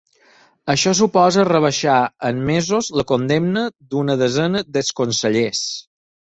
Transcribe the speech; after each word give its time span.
Això 0.73 0.93
suposa 0.99 1.43
rebaixar 1.49 1.99
en 2.31 2.41
mesos 2.49 2.91
la 3.01 3.07
condemna 3.13 3.67
d’una 3.95 4.19
desena 4.25 4.67
d’exconsellers. 4.75 5.65